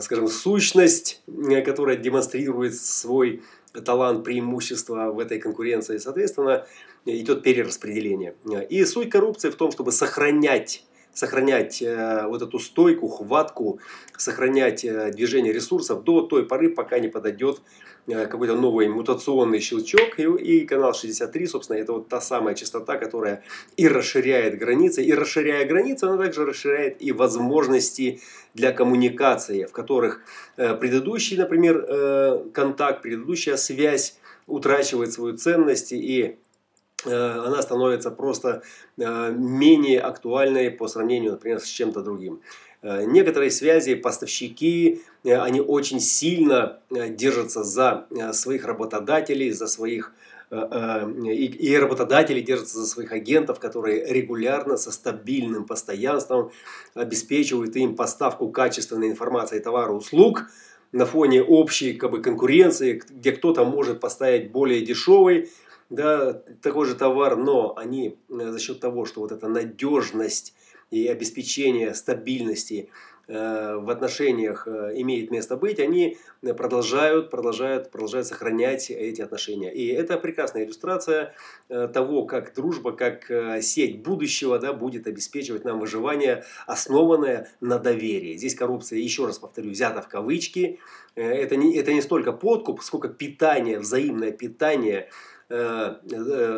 скажем, 0.00 0.28
сущность, 0.28 1.22
которая 1.64 1.96
демонстрирует 1.96 2.74
свой 2.74 3.42
талант, 3.84 4.24
преимущество 4.24 5.10
в 5.10 5.18
этой 5.18 5.38
конкуренции, 5.38 5.98
соответственно, 5.98 6.66
идет 7.04 7.42
перераспределение. 7.42 8.34
И 8.68 8.84
суть 8.84 9.10
коррупции 9.10 9.50
в 9.50 9.56
том, 9.56 9.70
чтобы 9.72 9.92
сохранять 9.92 10.84
сохранять 11.12 11.82
э, 11.82 12.26
вот 12.26 12.42
эту 12.42 12.58
стойку, 12.58 13.08
хватку, 13.08 13.80
сохранять 14.16 14.84
э, 14.84 15.10
движение 15.10 15.52
ресурсов 15.52 16.04
до 16.04 16.22
той 16.22 16.46
поры, 16.46 16.70
пока 16.70 16.98
не 16.98 17.08
подойдет 17.08 17.60
э, 18.06 18.26
какой-то 18.26 18.56
новый 18.56 18.88
мутационный 18.88 19.60
щелчок. 19.60 20.18
И, 20.18 20.22
и 20.22 20.66
канал 20.66 20.94
63, 20.94 21.46
собственно, 21.46 21.76
это 21.76 21.92
вот 21.92 22.08
та 22.08 22.20
самая 22.20 22.54
частота, 22.54 22.96
которая 22.96 23.42
и 23.76 23.88
расширяет 23.88 24.58
границы. 24.58 25.04
И 25.04 25.12
расширяя 25.12 25.66
границы, 25.66 26.04
она 26.04 26.16
также 26.16 26.46
расширяет 26.46 27.02
и 27.02 27.12
возможности 27.12 28.20
для 28.54 28.72
коммуникации, 28.72 29.64
в 29.64 29.72
которых 29.72 30.22
предыдущий, 30.56 31.38
например, 31.38 32.50
контакт, 32.52 33.00
предыдущая 33.00 33.56
связь 33.56 34.18
утрачивает 34.46 35.12
свою 35.12 35.38
ценность 35.38 35.92
и 35.92 36.36
она 37.10 37.62
становится 37.62 38.10
просто 38.10 38.62
э, 38.96 39.32
менее 39.36 40.00
актуальной 40.00 40.70
по 40.70 40.88
сравнению, 40.88 41.32
например, 41.32 41.60
с 41.60 41.66
чем-то 41.66 42.02
другим. 42.02 42.40
Э, 42.82 43.04
некоторые 43.04 43.50
связи, 43.50 43.94
поставщики, 43.94 45.02
они 45.24 45.60
очень 45.60 46.00
сильно 46.00 46.80
держатся 46.90 47.64
за 47.64 48.06
своих 48.32 48.64
работодателей, 48.64 49.50
за 49.50 49.66
своих 49.66 50.12
и 50.50 51.78
работодатели 51.80 52.42
держатся 52.42 52.80
за 52.80 52.86
своих 52.86 53.10
агентов, 53.12 53.58
которые 53.58 54.04
регулярно, 54.12 54.76
со 54.76 54.92
стабильным 54.92 55.64
постоянством 55.64 56.50
обеспечивают 56.92 57.74
им 57.76 57.96
поставку 57.96 58.50
качественной 58.50 59.08
информации, 59.08 59.60
товара, 59.60 59.92
услуг 59.92 60.50
на 60.92 61.06
фоне 61.06 61.42
общей 61.42 61.94
как 61.94 62.10
бы, 62.10 62.22
конкуренции, 62.22 63.02
где 63.08 63.32
кто-то 63.32 63.64
может 63.64 64.00
поставить 64.00 64.52
более 64.52 64.82
дешевый 64.82 65.50
да, 65.92 66.32
такой 66.62 66.86
же 66.86 66.94
товар, 66.94 67.36
но 67.36 67.74
они 67.76 68.16
э, 68.30 68.50
за 68.50 68.58
счет 68.58 68.80
того, 68.80 69.04
что 69.04 69.20
вот 69.20 69.30
эта 69.30 69.46
надежность 69.46 70.54
и 70.90 71.06
обеспечение 71.06 71.92
стабильности 71.94 72.88
э, 73.28 73.76
в 73.76 73.90
отношениях 73.90 74.66
э, 74.66 74.92
имеет 74.96 75.30
место 75.30 75.56
быть, 75.56 75.78
они 75.80 76.16
продолжают, 76.56 77.30
продолжают, 77.30 77.90
продолжают 77.90 78.26
сохранять 78.26 78.90
эти 78.90 79.20
отношения. 79.20 79.70
И 79.70 79.86
это 79.88 80.16
прекрасная 80.16 80.64
иллюстрация 80.64 81.34
того, 81.68 82.24
как 82.24 82.54
дружба, 82.54 82.92
как 82.92 83.30
сеть 83.62 84.02
будущего 84.02 84.58
да, 84.58 84.72
будет 84.72 85.06
обеспечивать 85.06 85.64
нам 85.64 85.78
выживание, 85.78 86.44
основанное 86.66 87.48
на 87.60 87.78
доверии. 87.78 88.36
Здесь 88.36 88.54
коррупция, 88.54 88.98
еще 88.98 89.26
раз 89.26 89.38
повторю, 89.38 89.70
взята 89.70 90.00
в 90.00 90.08
кавычки. 90.08 90.80
Это 91.14 91.56
не, 91.56 91.76
это 91.76 91.92
не 91.92 92.00
столько 92.00 92.32
подкуп, 92.32 92.82
сколько 92.82 93.08
питание, 93.08 93.78
взаимное 93.78 94.32
питание– 94.32 95.10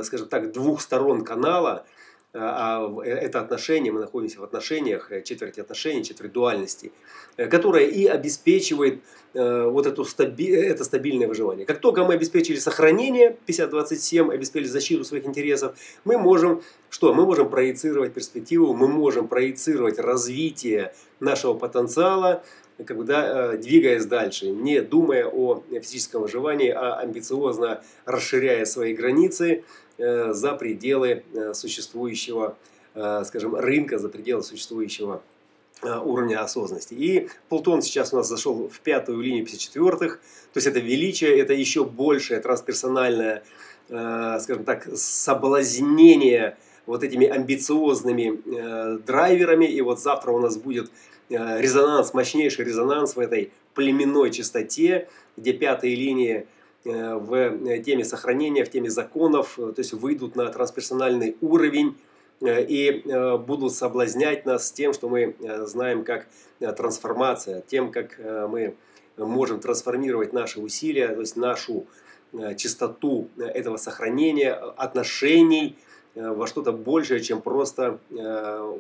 скажем 0.05 0.29
так, 0.29 0.53
двух 0.53 0.81
сторон 0.81 1.25
канала, 1.25 1.85
э, 2.33 2.39
а 2.41 2.89
это 3.05 3.41
отношения, 3.41 3.91
мы 3.91 4.01
находимся 4.01 4.41
в 4.41 4.45
отношениях, 4.45 5.11
четверти 5.25 5.61
отношений, 5.61 6.05
четверть 6.05 6.33
дуальности, 6.33 6.93
которая 7.37 7.87
и 7.87 8.07
обеспечивает 8.07 9.01
вот 9.35 9.87
эту 9.87 10.05
стаби 10.05 10.47
это 10.47 10.85
стабильное 10.85 11.27
выживание. 11.27 11.67
Как 11.67 11.81
только 11.81 12.05
мы 12.05 12.15
обеспечили 12.15 12.57
сохранение 12.57 13.37
50-27, 13.49 14.33
обеспечили 14.33 14.69
защиту 14.69 15.03
своих 15.03 15.27
интересов, 15.27 15.77
мы 16.05 16.19
можем, 16.19 16.63
что? 16.89 17.13
Мы 17.13 17.25
можем 17.25 17.51
проецировать 17.51 18.15
перспективу, 18.15 18.75
мы 18.75 18.87
можем 18.87 19.27
проецировать 19.27 19.99
развитие 19.99 20.95
нашего 21.19 21.55
потенциала, 21.55 22.45
как 22.83 22.97
бы, 22.97 23.05
да, 23.05 23.53
э, 23.53 23.59
двигаясь 23.59 24.05
дальше, 24.07 24.49
не 24.49 24.81
думая 24.81 25.27
о 25.27 25.63
физическом 25.71 26.23
выживании, 26.23 26.71
а 26.71 26.95
амбициозно 26.95 27.83
расширяя 28.05 28.65
свои 28.65 28.95
границы 28.95 29.65
э, 29.99 30.33
за 30.33 30.53
пределы 30.55 31.25
э, 31.33 31.55
существующего, 31.55 32.57
скажем, 33.25 33.57
рынка, 33.57 33.99
за 33.99 34.09
пределы 34.09 34.45
существующего 34.45 35.21
уровня 35.83 36.41
осознанности. 36.41 36.95
И 36.95 37.29
Плутон 37.49 37.83
сейчас 37.83 38.13
у 38.13 38.17
нас 38.17 38.29
зашел 38.29 38.69
в 38.69 38.79
пятую 38.79 39.21
линию 39.21 39.45
54-х, 39.45 40.19
то 40.53 40.59
есть 40.59 40.69
это 40.69 40.79
величие, 40.79 41.41
это 41.41 41.55
еще 41.55 41.85
большее 41.85 42.39
трансперсональное, 42.39 43.43
скажем 43.89 44.63
так, 44.65 44.87
соблазнение 44.95 46.57
вот 46.87 47.03
этими 47.03 47.27
амбициозными 47.27 48.99
драйверами. 49.05 49.65
И 49.65 49.81
вот 49.81 49.99
завтра 50.01 50.31
у 50.31 50.39
нас 50.39 50.57
будет 50.57 50.93
резонанс, 51.29 52.15
мощнейший 52.15 52.65
резонанс 52.65 53.17
в 53.17 53.21
этой 53.21 53.53
племенной 53.75 54.31
частоте, 54.31 55.09
где 55.37 55.53
пятые 55.53 55.95
линии 55.95 56.47
э, 56.85 57.15
в 57.15 57.35
э, 57.35 57.83
теме 57.83 58.05
сохранения, 58.05 58.65
в 58.65 58.71
теме 58.71 58.91
законов, 58.91 59.55
то 59.57 59.75
есть 59.77 59.93
выйдут 59.93 60.37
на 60.37 60.49
трансперсональный 60.49 61.37
уровень 61.41 61.97
и 62.41 63.03
будут 63.47 63.73
соблазнять 63.75 64.45
нас 64.45 64.71
тем, 64.73 64.93
что 64.93 65.09
мы 65.09 65.35
знаем 65.67 66.05
как 66.05 66.27
трансформация, 66.59 67.63
тем, 67.63 67.93
как 67.93 68.19
мы 68.19 68.75
можем 69.17 69.61
трансформировать 69.61 70.33
наши 70.33 70.61
усилия, 70.61 71.09
то 71.09 71.21
есть 71.21 71.37
нашу 71.37 71.87
чистоту 72.57 73.29
этого 73.39 73.77
сохранения, 73.77 74.53
отношений 74.53 75.79
во 76.17 76.47
что-то 76.49 76.73
большее, 76.73 77.21
чем 77.21 77.41
просто 77.41 78.01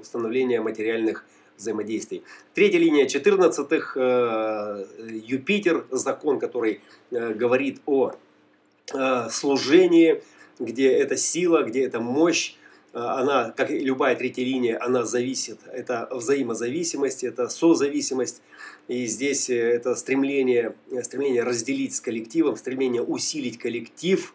установление 0.00 0.60
материальных 0.60 1.24
взаимодействий. 1.56 2.22
Третья 2.54 2.78
линия 2.78 3.06
14-х, 3.06 3.92
э, 3.96 4.86
Юпитер, 5.24 5.86
закон, 5.90 6.38
который 6.38 6.80
э, 7.10 7.32
говорит 7.34 7.80
о 7.86 8.12
э, 8.92 9.28
служении, 9.30 10.22
где 10.58 10.92
эта 10.92 11.16
сила, 11.16 11.62
где 11.62 11.84
эта 11.84 12.00
мощь, 12.00 12.56
она, 12.92 13.50
как 13.50 13.72
и 13.72 13.80
любая 13.80 14.14
третья 14.14 14.44
линия, 14.44 14.80
она 14.80 15.02
зависит. 15.02 15.58
Это 15.72 16.08
взаимозависимость, 16.12 17.24
это 17.24 17.48
созависимость. 17.48 18.40
И 18.86 19.06
здесь 19.06 19.50
это 19.50 19.96
стремление, 19.96 20.76
стремление 21.02 21.42
разделить 21.42 21.96
с 21.96 22.00
коллективом, 22.00 22.56
стремление 22.56 23.02
усилить 23.02 23.58
коллектив 23.58 24.32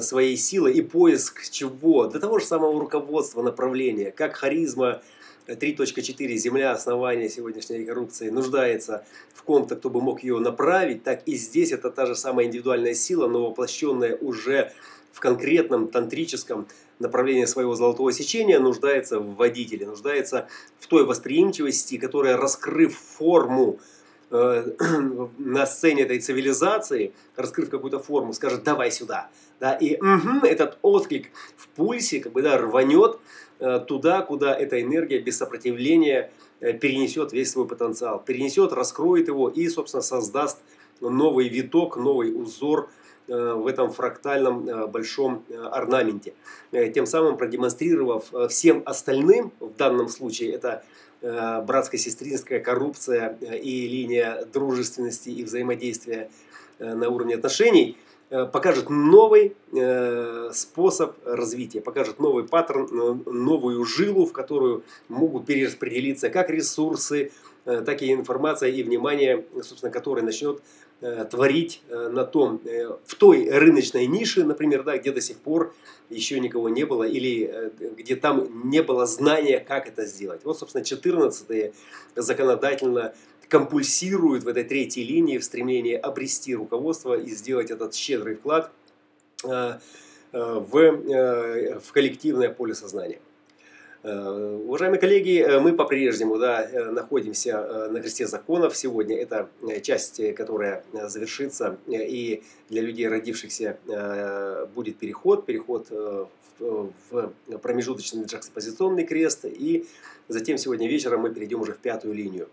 своей 0.00 0.36
силы 0.36 0.72
и 0.72 0.82
поиск 0.82 1.48
чего? 1.48 2.06
Для 2.06 2.20
того 2.20 2.38
же 2.38 2.44
самого 2.44 2.78
руководства, 2.78 3.40
направления, 3.40 4.10
как 4.10 4.36
харизма, 4.36 5.00
3.4 5.54 6.36
«Земля. 6.36 6.72
Основания 6.72 7.28
сегодняшней 7.28 7.84
коррупции» 7.84 8.30
нуждается 8.30 9.04
в 9.34 9.42
ком-то, 9.42 9.76
кто 9.76 9.90
бы 9.90 10.00
мог 10.00 10.22
ее 10.22 10.38
направить, 10.38 11.02
так 11.02 11.22
и 11.26 11.34
здесь 11.34 11.72
это 11.72 11.90
та 11.90 12.06
же 12.06 12.14
самая 12.14 12.46
индивидуальная 12.46 12.94
сила, 12.94 13.26
но 13.26 13.48
воплощенная 13.48 14.16
уже 14.16 14.72
в 15.12 15.20
конкретном 15.20 15.88
тантрическом 15.88 16.68
направлении 16.98 17.46
своего 17.46 17.74
золотого 17.74 18.12
сечения, 18.12 18.58
нуждается 18.60 19.18
в 19.18 19.34
водителе, 19.36 19.86
нуждается 19.86 20.48
в 20.78 20.86
той 20.86 21.04
восприимчивости, 21.04 21.98
которая, 21.98 22.36
раскрыв 22.36 22.96
форму 22.96 23.80
э, 24.30 24.72
на 25.38 25.66
сцене 25.66 26.02
этой 26.02 26.20
цивилизации, 26.20 27.12
раскрыв 27.36 27.70
какую-то 27.70 27.98
форму, 27.98 28.32
скажет 28.34 28.62
«давай 28.62 28.90
сюда». 28.92 29.30
Да, 29.58 29.74
и 29.74 29.96
угу, 29.96 30.46
этот 30.46 30.78
отклик 30.80 31.30
в 31.56 31.68
пульсе 31.68 32.20
как 32.20 32.32
бы, 32.32 32.40
да, 32.40 32.56
рванет 32.56 33.18
туда, 33.60 34.22
куда 34.22 34.54
эта 34.54 34.80
энергия 34.80 35.18
без 35.18 35.36
сопротивления 35.38 36.32
э, 36.60 36.72
перенесет 36.72 37.32
весь 37.32 37.50
свой 37.50 37.66
потенциал, 37.66 38.22
перенесет, 38.24 38.72
раскроет 38.72 39.28
его 39.28 39.48
и, 39.48 39.68
собственно, 39.68 40.02
создаст 40.02 40.58
новый 41.00 41.48
виток, 41.48 41.96
новый 41.96 42.30
узор 42.34 42.88
э, 43.28 43.52
в 43.54 43.66
этом 43.66 43.92
фрактальном 43.92 44.90
большом 44.90 45.44
орнаменте. 45.70 46.34
Тем 46.72 47.06
самым 47.06 47.36
продемонстрировав 47.36 48.32
всем 48.48 48.82
остальным, 48.86 49.52
в 49.60 49.76
данном 49.76 50.08
случае 50.08 50.52
это 50.52 50.82
братско-сестринская 51.22 52.60
коррупция 52.60 53.36
и 53.42 53.86
линия 53.86 54.46
дружественности 54.50 55.28
и 55.28 55.44
взаимодействия 55.44 56.30
на 56.78 57.10
уровне 57.10 57.34
отношений– 57.34 57.98
Э, 58.09 58.09
покажет 58.30 58.90
новый 58.90 59.56
э, 59.72 60.50
способ 60.52 61.16
развития, 61.24 61.80
покажет 61.80 62.20
новый 62.20 62.44
паттерн, 62.44 63.22
новую 63.26 63.84
жилу, 63.84 64.24
в 64.24 64.32
которую 64.32 64.84
могут 65.08 65.46
перераспределиться 65.46 66.30
как 66.30 66.48
ресурсы, 66.48 67.32
э, 67.64 67.82
так 67.84 68.02
и 68.02 68.12
информация 68.12 68.70
и 68.70 68.82
внимание, 68.84 69.44
собственно, 69.62 69.90
которое 69.90 70.22
начнет 70.22 70.62
творить 71.30 71.82
на 71.88 72.26
том, 72.26 72.60
в 73.06 73.14
той 73.14 73.48
рыночной 73.48 74.06
нише, 74.06 74.44
например, 74.44 74.82
да, 74.82 74.98
где 74.98 75.12
до 75.12 75.22
сих 75.22 75.38
пор 75.38 75.74
еще 76.10 76.38
никого 76.40 76.68
не 76.68 76.84
было, 76.84 77.04
или 77.04 77.72
где 77.96 78.16
там 78.16 78.68
не 78.68 78.82
было 78.82 79.06
знания, 79.06 79.64
как 79.66 79.88
это 79.88 80.04
сделать. 80.04 80.42
Вот, 80.44 80.58
собственно, 80.58 80.84
14 80.84 81.72
законодательно 82.16 83.14
компульсируют 83.50 84.44
в 84.44 84.48
этой 84.48 84.64
третьей 84.64 85.04
линии 85.04 85.36
в 85.36 85.44
стремлении 85.44 85.94
обрести 85.94 86.54
руководство 86.54 87.18
и 87.18 87.30
сделать 87.30 87.70
этот 87.70 87.94
щедрый 87.94 88.36
вклад 88.36 88.70
э, 89.44 89.78
э, 90.32 90.64
в, 90.70 90.76
э, 90.76 91.80
в 91.80 91.92
коллективное 91.92 92.48
поле 92.48 92.74
сознания. 92.74 93.18
Уважаемые 94.02 94.98
коллеги, 94.98 95.46
мы 95.60 95.74
по-прежнему 95.74 96.38
да, 96.38 96.66
находимся 96.90 97.88
на 97.90 98.00
кресте 98.00 98.26
законов. 98.26 98.74
Сегодня 98.74 99.18
это 99.20 99.50
часть, 99.82 100.34
которая 100.36 100.82
завершится, 101.06 101.76
и 101.86 102.42
для 102.70 102.80
людей, 102.80 103.08
родившихся, 103.08 103.76
будет 104.74 104.96
переход, 104.96 105.44
переход 105.44 105.88
в 106.58 107.32
промежуточный 107.60 108.24
джаксопозиционный 108.24 109.04
крест, 109.04 109.44
и 109.44 109.86
затем 110.28 110.56
сегодня 110.56 110.88
вечером 110.88 111.20
мы 111.20 111.34
перейдем 111.34 111.60
уже 111.60 111.74
в 111.74 111.78
пятую 111.78 112.14
линию. 112.14 112.48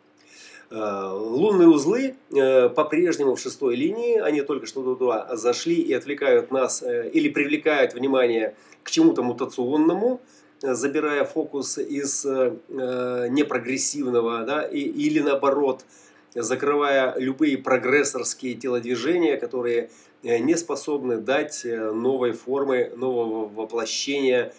Э, 0.70 1.12
лунные 1.14 1.70
узлы 1.70 2.16
э, 2.30 2.68
по-прежнему 2.68 3.36
в 3.36 3.40
шестой 3.40 3.78
линии, 3.78 4.20
они 4.20 4.42
только 4.42 4.66
что 4.66 4.84
туда 4.84 5.34
зашли 5.38 5.76
и 5.76 5.94
отвлекают 5.94 6.52
нас 6.52 6.84
э, 6.84 7.10
или 7.10 7.30
привлекают 7.30 7.94
внимание 7.94 8.54
к 8.84 8.92
чему-то 8.92 9.24
мутационному, 9.24 10.20
забирая 10.62 11.24
фокус 11.24 11.78
из 11.78 12.26
непрогрессивного, 12.26 14.44
да, 14.44 14.64
или 14.64 15.20
наоборот, 15.20 15.86
закрывая 16.34 17.16
любые 17.18 17.60
прогрессорские 17.60 18.56
телодвижения, 18.56 19.38
которые 19.38 19.92
не 20.24 20.56
способны 20.56 21.18
дать 21.18 21.64
новой 21.64 22.32
формы, 22.32 22.92
нового 22.96 23.48
воплощения 23.48 24.52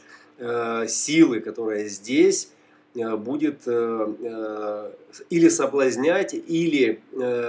силы, 0.87 1.41
которая 1.41 1.89
здесь 1.89 2.53
будет 3.17 3.63
э, 3.67 4.15
э, 4.21 4.91
или 5.31 5.49
соблазнять, 5.49 6.35
или 6.35 7.01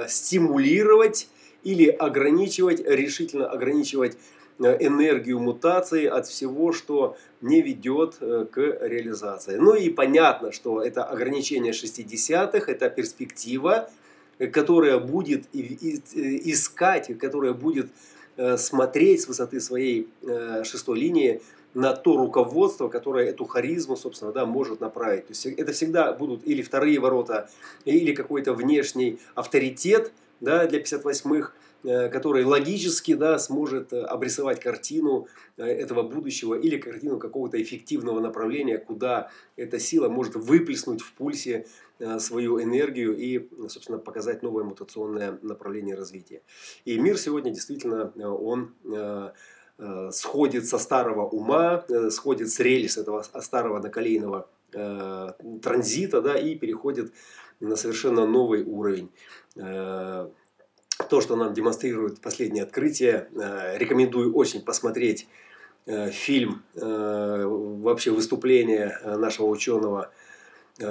стимулировать, 0.08 1.30
или 1.64 1.88
ограничивать, 1.88 2.86
решительно 2.86 3.48
ограничивать 3.48 4.18
энергию 4.60 5.40
мутации 5.40 6.06
от 6.06 6.28
всего, 6.28 6.74
что 6.74 7.16
не 7.42 7.62
ведет 7.62 8.18
к 8.18 8.58
реализации. 8.58 9.56
Ну 9.56 9.74
и 9.74 9.90
понятно, 9.90 10.52
что 10.52 10.82
это 10.82 11.04
ограничение 11.06 11.72
60-х, 11.72 12.70
это 12.70 12.90
перспектива, 12.90 13.90
которая 14.52 15.00
будет 15.00 15.46
искать, 15.54 17.18
которая 17.18 17.54
будет 17.54 17.88
смотреть 18.58 19.22
с 19.22 19.28
высоты 19.30 19.62
своей 19.62 20.10
шестой 20.64 21.00
линии 21.00 21.42
на 21.74 21.94
то 21.94 22.18
руководство, 22.18 22.88
которое 22.88 23.30
эту 23.30 23.46
харизму, 23.46 23.96
собственно, 23.96 24.32
да, 24.32 24.46
может 24.46 24.80
направить. 24.80 25.28
То 25.28 25.32
есть 25.32 25.46
это 25.46 25.72
всегда 25.72 26.14
будут 26.14 26.46
или 26.46 26.62
вторые 26.62 27.00
ворота, 27.00 27.50
или 27.86 28.14
какой-то 28.14 28.54
внешний 28.54 29.20
авторитет 29.36 30.12
да, 30.40 30.66
для 30.68 30.80
58-х, 30.80 31.52
э, 31.84 32.10
который 32.10 32.44
логически 32.44 33.14
да, 33.14 33.38
сможет 33.38 33.94
э, 33.94 34.02
обрисовать 34.02 34.60
картину 34.60 35.28
э, 35.58 35.64
этого 35.64 36.04
будущего 36.04 36.56
или 36.56 36.78
картину 36.78 37.20
какого-то 37.20 37.62
эффективного 37.62 38.20
направления, 38.20 38.78
куда 38.78 39.30
эта 39.56 39.80
сила 39.80 40.10
может 40.10 40.36
выплеснуть 40.36 41.02
в 41.02 41.14
пульсе 41.14 41.68
свою 42.20 42.64
энергию 42.64 43.14
и, 43.18 43.50
собственно, 43.68 43.98
показать 43.98 44.42
новое 44.42 44.64
мутационное 44.64 45.38
направление 45.42 45.96
развития. 45.96 46.44
И 46.86 46.98
мир 46.98 47.18
сегодня 47.18 47.52
действительно, 47.52 48.14
он 48.16 48.74
сходит 50.12 50.68
со 50.68 50.78
старого 50.78 51.26
ума, 51.26 51.86
э, 51.90 52.10
сходит 52.10 52.50
с 52.50 52.60
рельс 52.60 52.98
этого 52.98 53.24
старого 53.42 53.80
наколейного 53.80 54.48
э, 54.74 55.32
транзита 55.62 56.22
да, 56.22 56.38
и 56.38 56.56
переходит 56.56 57.14
на 57.60 57.76
совершенно 57.76 58.26
новый 58.26 58.64
уровень. 58.64 59.10
То, 59.56 61.22
что 61.22 61.36
нам 61.36 61.54
демонстрирует 61.54 62.22
последнее 62.22 62.64
открытие, 62.64 63.28
рекомендую 63.76 64.34
очень 64.34 64.62
посмотреть 64.62 65.28
фильм, 65.86 66.64
вообще 66.74 68.12
выступление 68.12 68.98
нашего 69.04 69.48
ученого 69.48 70.04
Э, 70.04 70.19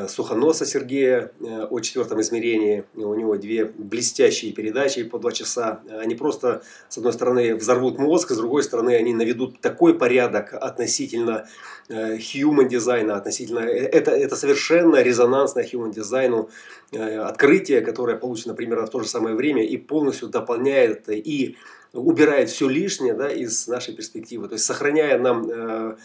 Сухоноса 0.09 0.67
Сергея 0.67 1.33
э, 1.41 1.67
о 1.71 1.81
четвертом 1.81 2.21
измерении. 2.21 2.85
У 2.95 3.15
него 3.15 3.37
две 3.37 3.65
блестящие 3.65 4.53
передачи 4.53 5.03
по 5.03 5.19
два 5.19 5.33
часа. 5.33 5.81
Они 5.91 6.15
просто, 6.15 6.63
с 6.89 6.99
одной 6.99 7.13
стороны, 7.15 7.55
взорвут 7.55 7.99
мозг, 7.99 8.31
с 8.31 8.37
другой 8.37 8.63
стороны, 8.63 8.95
они 8.95 9.15
наведут 9.15 9.61
такой 9.61 9.99
порядок 9.99 10.53
относительно 10.53 11.49
э, 11.89 12.17
human 12.17 12.69
дизайна, 12.69 13.17
относительно... 13.17 13.61
Это, 13.61 14.11
это 14.11 14.37
совершенно 14.37 15.03
резонансное 15.03 15.65
human 15.65 15.93
дизайну 15.93 16.51
открытие, 16.93 17.81
которое 17.81 18.17
получено 18.17 18.55
примерно 18.55 18.87
в 18.87 18.91
то 18.91 19.01
же 19.01 19.09
самое 19.09 19.35
время 19.35 19.65
и 19.65 19.77
полностью 19.77 20.29
дополняет 20.29 21.09
и 21.09 21.57
убирает 21.93 22.51
все 22.51 22.69
лишнее 22.69 23.15
да, 23.15 23.29
из 23.29 23.67
нашей 23.69 23.95
перспективы. 23.95 24.49
То 24.49 24.55
есть 24.55 24.65
сохраняя 24.65 25.19
нам 25.19 25.97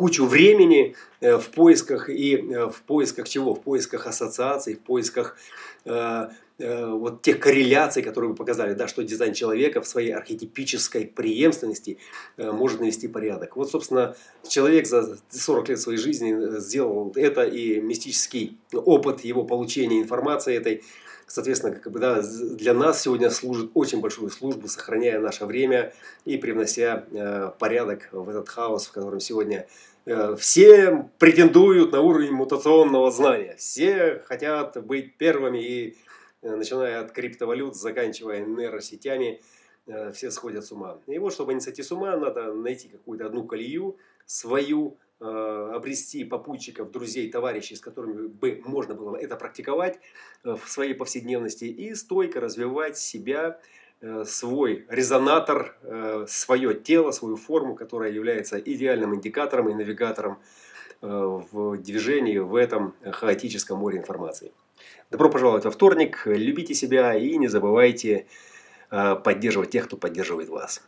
кучу 0.00 0.24
времени 0.24 0.94
э, 1.20 1.36
в 1.36 1.50
поисках 1.50 2.08
и 2.08 2.36
э, 2.36 2.70
в 2.70 2.80
поисках 2.86 3.28
чего? 3.28 3.54
В 3.54 3.60
поисках 3.60 4.06
ассоциаций, 4.06 4.74
в 4.74 4.80
поисках 4.80 5.36
э, 5.84 6.28
вот 6.58 7.22
тех 7.22 7.38
корреляций, 7.38 8.02
которые 8.02 8.30
вы 8.30 8.34
показали, 8.34 8.72
да, 8.74 8.88
что 8.88 9.02
дизайн 9.02 9.34
человека 9.34 9.80
в 9.80 9.86
своей 9.86 10.12
архетипической 10.12 11.06
преемственности 11.06 11.96
может 12.36 12.80
навести 12.80 13.08
порядок. 13.08 13.56
Вот, 13.56 13.70
собственно, 13.70 14.14
человек 14.46 14.86
за 14.86 15.16
40 15.30 15.70
лет 15.70 15.80
своей 15.80 15.98
жизни 15.98 16.58
сделал 16.58 17.12
это, 17.16 17.44
и 17.44 17.80
мистический 17.80 18.58
опыт 18.74 19.24
его 19.24 19.44
получения 19.44 20.02
информации 20.02 20.54
этой 20.54 20.82
соответственно, 21.30 21.74
как 21.76 21.92
бы, 21.92 21.98
да, 21.98 22.20
для 22.22 22.74
нас 22.74 23.02
сегодня 23.02 23.30
служит 23.30 23.70
очень 23.74 24.00
большую 24.00 24.30
службу, 24.30 24.68
сохраняя 24.68 25.20
наше 25.20 25.46
время 25.46 25.92
и 26.24 26.36
привнося 26.36 27.04
э, 27.10 27.50
порядок 27.58 28.08
в 28.12 28.28
этот 28.28 28.48
хаос, 28.48 28.86
в 28.86 28.92
котором 28.92 29.20
сегодня 29.20 29.66
Э, 30.06 30.34
все 30.36 31.08
претендуют 31.18 31.92
на 31.92 32.00
уровень 32.00 32.32
мутационного 32.32 33.10
знания. 33.10 33.54
Все 33.58 34.22
хотят 34.26 34.82
быть 34.84 35.16
первыми 35.16 35.58
и 35.58 35.96
э, 36.42 36.56
начиная 36.56 37.00
от 37.00 37.12
криптовалют, 37.12 37.76
заканчивая 37.76 38.44
нейросетями, 38.44 39.40
э, 39.86 40.12
все 40.12 40.30
сходят 40.30 40.64
с 40.64 40.72
ума. 40.72 40.98
И 41.06 41.18
вот, 41.18 41.32
чтобы 41.32 41.54
не 41.54 41.60
сойти 41.60 41.82
с 41.82 41.92
ума, 41.92 42.16
надо 42.16 42.52
найти 42.52 42.88
какую-то 42.88 43.26
одну 43.26 43.44
колею, 43.44 43.96
свою, 44.26 44.96
обрести 45.20 46.24
попутчиков, 46.24 46.90
друзей, 46.90 47.30
товарищей, 47.30 47.76
с 47.76 47.80
которыми 47.80 48.28
бы 48.28 48.62
можно 48.64 48.94
было 48.94 49.16
это 49.16 49.36
практиковать 49.36 50.00
в 50.44 50.60
своей 50.66 50.94
повседневности 50.94 51.64
и 51.64 51.94
стойко 51.94 52.40
развивать 52.40 52.96
себя, 52.96 53.60
Э, 54.02 54.24
свой 54.24 54.86
резонатор, 54.88 55.76
э, 55.82 56.24
свое 56.26 56.74
тело, 56.74 57.10
свою 57.10 57.36
форму, 57.36 57.74
которая 57.74 58.10
является 58.10 58.58
идеальным 58.58 59.14
индикатором 59.14 59.68
и 59.68 59.74
навигатором 59.74 60.38
э, 61.02 61.40
в 61.52 61.76
движении 61.76 62.38
в 62.38 62.54
этом 62.54 62.94
хаотическом 63.04 63.78
море 63.78 63.98
информации. 63.98 64.52
Добро 65.10 65.28
пожаловать 65.28 65.64
во 65.64 65.70
вторник, 65.70 66.22
любите 66.24 66.72
себя 66.72 67.14
и 67.14 67.36
не 67.36 67.48
забывайте 67.48 68.26
поддерживать 68.90 69.70
тех, 69.70 69.86
кто 69.86 69.96
поддерживает 69.96 70.48
вас. 70.48 70.82